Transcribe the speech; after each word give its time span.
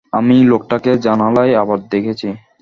আমি 0.13 0.35
লোকটাকে 0.43 0.91
জানালায় 0.97 1.53
আবার 1.55 1.79
দেখেছি। 1.89 2.27